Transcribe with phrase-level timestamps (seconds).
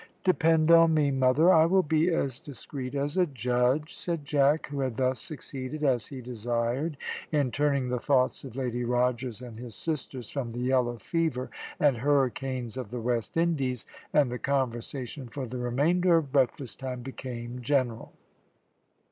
[0.23, 4.79] "Depend on me, mother, I will be as discreet as a judge," said Jack, who
[4.79, 6.97] had thus succeeded as he desired
[7.31, 11.97] in turning the thoughts of Lady Rogers and his sisters from the yellow fever and
[11.97, 17.61] hurricanes of the West Indies, and the conversation for the remainder of breakfast time became
[17.61, 18.11] general.